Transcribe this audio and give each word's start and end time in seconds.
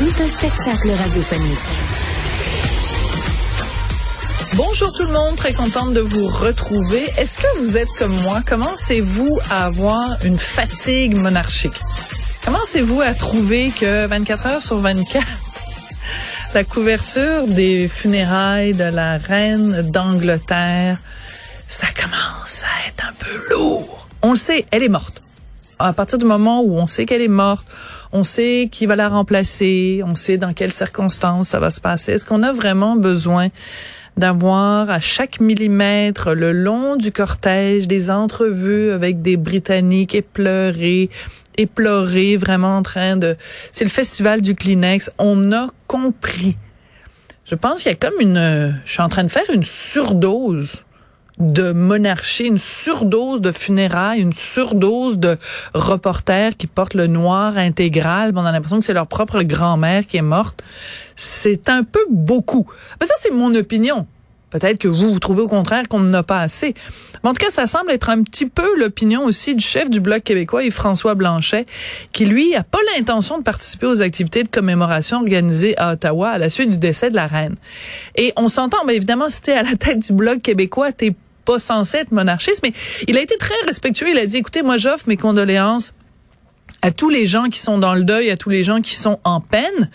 Tout 0.00 0.22
un 0.22 0.28
spectacle 0.28 0.90
radiophonique. 0.92 1.58
Bonjour 4.54 4.90
tout 4.94 5.02
le 5.02 5.12
monde, 5.12 5.36
très 5.36 5.52
contente 5.52 5.92
de 5.92 6.00
vous 6.00 6.26
retrouver. 6.26 7.02
Est-ce 7.18 7.36
que 7.36 7.58
vous 7.58 7.76
êtes 7.76 7.90
comme 7.98 8.18
moi? 8.22 8.40
Commencez-vous 8.46 9.38
à 9.50 9.66
avoir 9.66 10.16
une 10.24 10.38
fatigue 10.38 11.18
monarchique? 11.18 11.78
Commencez-vous 12.46 13.02
à 13.02 13.12
trouver 13.12 13.72
que 13.78 14.06
24 14.06 14.46
heures 14.46 14.62
sur 14.62 14.78
24, 14.78 15.22
la 16.54 16.64
couverture 16.64 17.46
des 17.48 17.86
funérailles 17.86 18.72
de 18.72 18.84
la 18.84 19.18
reine 19.18 19.82
d'Angleterre, 19.82 20.96
ça 21.68 21.88
commence 21.94 22.64
à 22.64 22.88
être 22.88 23.04
un 23.06 23.12
peu 23.18 23.54
lourd? 23.54 24.08
On 24.22 24.30
le 24.30 24.38
sait, 24.38 24.64
elle 24.70 24.82
est 24.82 24.88
morte. 24.88 25.20
À 25.82 25.94
partir 25.94 26.18
du 26.18 26.26
moment 26.26 26.60
où 26.60 26.76
on 26.76 26.86
sait 26.86 27.06
qu'elle 27.06 27.22
est 27.22 27.28
morte, 27.28 27.66
on 28.12 28.22
sait 28.22 28.68
qui 28.70 28.84
va 28.84 28.96
la 28.96 29.08
remplacer, 29.08 30.02
on 30.04 30.14
sait 30.14 30.36
dans 30.36 30.52
quelles 30.52 30.72
circonstances 30.72 31.48
ça 31.48 31.58
va 31.58 31.70
se 31.70 31.80
passer. 31.80 32.12
Est-ce 32.12 32.26
qu'on 32.26 32.42
a 32.42 32.52
vraiment 32.52 32.96
besoin 32.96 33.48
d'avoir 34.18 34.90
à 34.90 35.00
chaque 35.00 35.40
millimètre 35.40 36.34
le 36.34 36.52
long 36.52 36.96
du 36.96 37.12
cortège 37.12 37.88
des 37.88 38.10
entrevues 38.10 38.90
avec 38.90 39.22
des 39.22 39.38
Britanniques 39.38 40.14
éplorés, 40.14 41.08
éplorés, 41.56 42.36
vraiment 42.36 42.76
en 42.76 42.82
train 42.82 43.16
de... 43.16 43.36
C'est 43.72 43.84
le 43.84 43.90
festival 43.90 44.42
du 44.42 44.54
Kleenex. 44.54 45.10
On 45.16 45.50
a 45.50 45.68
compris. 45.86 46.56
Je 47.46 47.54
pense 47.54 47.84
qu'il 47.84 47.92
y 47.92 47.94
a 47.94 47.96
comme 47.96 48.20
une... 48.20 48.78
Je 48.84 48.92
suis 48.92 49.02
en 49.02 49.08
train 49.08 49.24
de 49.24 49.30
faire 49.30 49.48
une 49.50 49.64
surdose 49.64 50.84
de 51.40 51.72
monarchie, 51.72 52.44
une 52.44 52.58
surdose 52.58 53.40
de 53.40 53.50
funérailles, 53.50 54.20
une 54.20 54.32
surdose 54.32 55.18
de 55.18 55.38
reporters 55.74 56.56
qui 56.56 56.66
portent 56.66 56.94
le 56.94 57.06
noir 57.06 57.56
intégral. 57.56 58.32
On 58.36 58.44
a 58.44 58.52
l'impression 58.52 58.78
que 58.78 58.84
c'est 58.84 58.94
leur 58.94 59.06
propre 59.06 59.42
grand-mère 59.42 60.06
qui 60.06 60.18
est 60.18 60.22
morte. 60.22 60.62
C'est 61.16 61.68
un 61.68 61.82
peu 61.82 62.04
beaucoup. 62.10 62.66
Mais 63.00 63.06
ça, 63.06 63.14
c'est 63.18 63.32
mon 63.32 63.54
opinion. 63.54 64.06
Peut-être 64.50 64.78
que 64.78 64.88
vous, 64.88 65.12
vous 65.12 65.20
trouvez 65.20 65.42
au 65.42 65.48
contraire 65.48 65.84
qu'on 65.88 66.00
n'en 66.00 66.12
a 66.12 66.22
pas 66.22 66.40
assez. 66.40 66.74
Mais 67.22 67.30
en 67.30 67.32
tout 67.32 67.44
cas, 67.44 67.50
ça 67.50 67.66
semble 67.66 67.92
être 67.92 68.10
un 68.10 68.22
petit 68.22 68.46
peu 68.46 68.78
l'opinion 68.78 69.24
aussi 69.24 69.54
du 69.54 69.64
chef 69.64 69.88
du 69.88 70.00
Bloc 70.00 70.24
québécois, 70.24 70.64
Yves-François 70.64 71.14
Blanchet, 71.14 71.66
qui, 72.12 72.26
lui, 72.26 72.54
a 72.56 72.64
pas 72.64 72.80
l'intention 72.96 73.38
de 73.38 73.44
participer 73.44 73.86
aux 73.86 74.02
activités 74.02 74.42
de 74.42 74.48
commémoration 74.48 75.18
organisées 75.18 75.78
à 75.78 75.92
Ottawa 75.92 76.30
à 76.30 76.38
la 76.38 76.50
suite 76.50 76.70
du 76.70 76.78
décès 76.78 77.10
de 77.10 77.16
la 77.16 77.28
reine. 77.28 77.54
Et 78.16 78.32
on 78.36 78.48
s'entend, 78.48 78.84
mais 78.84 78.96
évidemment, 78.96 79.30
si 79.30 79.40
t'es 79.40 79.52
à 79.52 79.62
la 79.62 79.76
tête 79.76 80.00
du 80.00 80.12
Bloc 80.12 80.42
québécois, 80.42 80.90
censé 81.58 81.98
être 81.98 82.12
monarchiste, 82.12 82.60
mais 82.62 82.72
il 83.08 83.16
a 83.16 83.20
été 83.20 83.36
très 83.36 83.54
respectueux. 83.66 84.10
Il 84.10 84.18
a 84.18 84.26
dit, 84.26 84.36
écoutez, 84.38 84.62
moi, 84.62 84.76
j'offre 84.76 85.04
mes 85.08 85.16
condoléances 85.16 85.92
à 86.82 86.90
tous 86.90 87.10
les 87.10 87.26
gens 87.26 87.44
qui 87.44 87.58
sont 87.58 87.78
dans 87.78 87.94
le 87.94 88.04
deuil, 88.04 88.30
à 88.30 88.36
tous 88.36 88.50
les 88.50 88.64
gens 88.64 88.80
qui 88.80 88.94
sont 88.94 89.18
en 89.24 89.40
peine. 89.40 89.90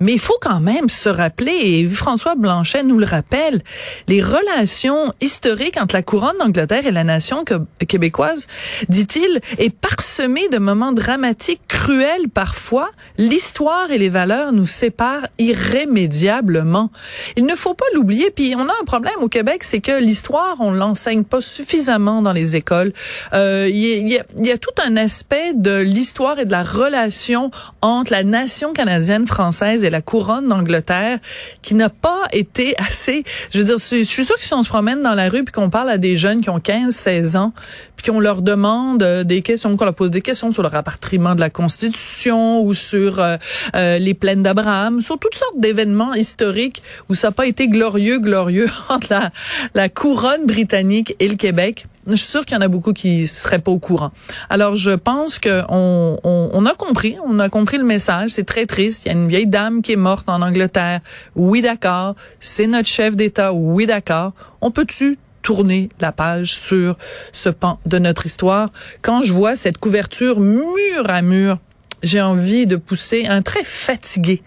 Mais 0.00 0.12
il 0.12 0.20
faut 0.20 0.36
quand 0.40 0.60
même 0.60 0.88
se 0.88 1.08
rappeler, 1.08 1.52
et 1.52 1.86
François 1.86 2.34
Blanchet 2.34 2.82
nous 2.82 2.98
le 2.98 3.06
rappelle, 3.06 3.62
les 4.08 4.22
relations 4.22 5.12
historiques 5.20 5.78
entre 5.80 5.94
la 5.94 6.02
couronne 6.02 6.36
d'Angleterre 6.38 6.86
et 6.86 6.90
la 6.90 7.04
nation 7.04 7.44
québécoise, 7.88 8.46
dit-il, 8.88 9.40
est 9.58 9.74
parsemée 9.74 10.48
de 10.48 10.58
moments 10.58 10.92
dramatiques, 10.92 11.62
cruels 11.68 12.28
parfois. 12.28 12.90
L'histoire 13.16 13.90
et 13.90 13.98
les 13.98 14.10
valeurs 14.10 14.52
nous 14.52 14.66
séparent 14.66 15.28
irrémédiablement. 15.38 16.90
Il 17.36 17.46
ne 17.46 17.54
faut 17.54 17.74
pas 17.74 17.86
l'oublier. 17.94 18.30
Puis 18.30 18.54
on 18.56 18.68
a 18.68 18.72
un 18.80 18.84
problème 18.84 19.22
au 19.22 19.28
Québec, 19.28 19.64
c'est 19.64 19.80
que 19.80 19.98
l'histoire, 19.98 20.56
on 20.60 20.72
l'enseigne 20.72 21.24
pas 21.24 21.40
suffisamment 21.40 22.20
dans 22.20 22.32
les 22.32 22.56
écoles. 22.56 22.92
Euh, 23.32 23.68
il 23.70 24.08
y, 24.08 24.18
a, 24.18 24.24
y 24.38 24.50
a 24.50 24.58
tout 24.58 24.74
un 24.84 24.96
aspect 24.96 25.54
de 25.54 25.80
l'histoire 25.80 26.25
et 26.34 26.44
de 26.44 26.50
la 26.50 26.62
relation 26.62 27.50
entre 27.82 28.12
la 28.12 28.24
nation 28.24 28.72
canadienne 28.72 29.26
française 29.26 29.84
et 29.84 29.90
la 29.90 30.02
couronne 30.02 30.48
d'Angleterre 30.48 31.18
qui 31.62 31.74
n'a 31.74 31.88
pas 31.88 32.22
été 32.32 32.74
assez. 32.78 33.24
Je 33.52 33.58
veux 33.58 33.64
dire, 33.64 33.78
je 33.78 34.04
suis 34.04 34.24
sûre 34.24 34.36
que 34.36 34.42
si 34.42 34.52
on 34.54 34.62
se 34.62 34.68
promène 34.68 35.02
dans 35.02 35.14
la 35.14 35.28
rue 35.28 35.44
puis 35.44 35.52
qu'on 35.52 35.70
parle 35.70 35.90
à 35.90 35.98
des 35.98 36.16
jeunes 36.16 36.40
qui 36.40 36.50
ont 36.50 36.60
15, 36.60 36.94
16 36.94 37.36
ans, 37.36 37.52
puis 37.96 38.10
qu'on 38.10 38.20
leur 38.20 38.42
demande 38.42 39.02
euh, 39.02 39.24
des 39.24 39.42
questions, 39.42 39.76
qu'on 39.76 39.84
leur 39.84 39.94
pose 39.94 40.10
des 40.10 40.20
questions 40.20 40.52
sur 40.52 40.62
le 40.62 40.68
rapatriement 40.68 41.34
de 41.34 41.40
la 41.40 41.50
Constitution 41.50 42.62
ou 42.62 42.74
sur 42.74 43.18
euh, 43.18 43.36
euh, 43.74 43.98
les 43.98 44.14
plaines 44.14 44.42
d'Abraham, 44.42 45.00
sur 45.00 45.18
toutes 45.18 45.34
sortes 45.34 45.58
d'événements 45.58 46.14
historiques 46.14 46.82
où 47.08 47.14
ça 47.14 47.28
n'a 47.28 47.32
pas 47.32 47.46
été 47.46 47.68
glorieux, 47.68 48.18
glorieux 48.18 48.68
entre 48.88 49.08
la, 49.10 49.30
la 49.74 49.88
couronne 49.88 50.46
britannique 50.46 51.14
et 51.20 51.28
le 51.28 51.36
Québec. 51.36 51.86
Je 52.08 52.14
suis 52.14 52.30
sûre 52.30 52.44
qu'il 52.44 52.54
y 52.54 52.58
en 52.58 52.62
a 52.62 52.68
beaucoup 52.68 52.92
qui 52.92 53.26
seraient 53.26 53.58
pas 53.58 53.72
au 53.72 53.78
courant. 53.78 54.12
Alors, 54.48 54.76
je 54.76 54.92
pense 54.92 55.40
qu'on 55.40 56.18
on, 56.22 56.50
on, 56.52 56.66
a 56.66 56.74
compris, 56.74 57.16
on 57.24 57.38
a 57.40 57.48
compris 57.48 57.78
le 57.78 57.84
message. 57.84 58.30
C'est 58.30 58.44
très 58.44 58.66
triste. 58.66 59.04
Il 59.04 59.08
y 59.08 59.10
a 59.10 59.14
une 59.14 59.28
vieille 59.28 59.48
dame 59.48 59.82
qui 59.82 59.92
est 59.92 59.96
morte 59.96 60.28
en 60.28 60.40
Angleterre. 60.40 61.00
Oui, 61.34 61.62
d'accord. 61.62 62.14
C'est 62.38 62.68
notre 62.68 62.88
chef 62.88 63.16
d'État. 63.16 63.52
Oui, 63.52 63.86
d'accord. 63.86 64.32
On 64.60 64.70
peut-tu 64.70 65.18
tourner 65.42 65.88
la 66.00 66.12
page 66.12 66.54
sur 66.54 66.96
ce 67.32 67.48
pan 67.48 67.78
de 67.86 67.98
notre 67.98 68.26
histoire? 68.26 68.70
Quand 69.02 69.22
je 69.22 69.32
vois 69.32 69.56
cette 69.56 69.78
couverture 69.78 70.40
mur 70.40 71.08
à 71.08 71.22
mur, 71.22 71.58
j'ai 72.02 72.20
envie 72.20 72.66
de 72.66 72.76
pousser 72.76 73.26
un 73.26 73.42
très 73.42 73.64
fatigué, 73.64 74.42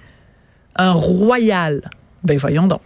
un 0.76 0.92
royal. 0.92 1.90
Ben 2.24 2.38
voyons 2.38 2.68
donc. 2.68 2.82